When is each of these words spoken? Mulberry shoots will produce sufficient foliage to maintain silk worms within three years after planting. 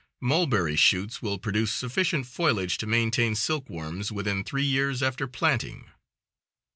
Mulberry 0.19 0.75
shoots 0.75 1.21
will 1.21 1.37
produce 1.37 1.71
sufficient 1.71 2.25
foliage 2.25 2.79
to 2.79 2.87
maintain 2.87 3.35
silk 3.35 3.69
worms 3.69 4.11
within 4.11 4.43
three 4.43 4.65
years 4.65 5.03
after 5.03 5.27
planting. 5.27 5.91